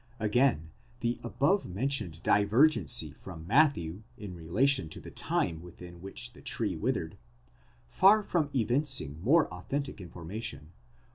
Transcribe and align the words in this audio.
Again, 0.19 0.71
the 1.01 1.19
above 1.21 1.67
mentioned 1.67 2.23
divergency 2.23 3.11
from 3.11 3.45
Matthew 3.45 4.01
in 4.17 4.33
relation 4.33 4.89
to 4.89 4.99
the 4.99 5.11
time 5.11 5.61
within 5.61 6.01
which 6.01 6.33
the 6.33 6.41
tree 6.41 6.75
withered, 6.75 7.19
far 7.87 8.23
from 8.23 8.49
evincing 8.55 9.21
more 9.21 9.47
authentic 9.53 10.01
information 10.01 10.71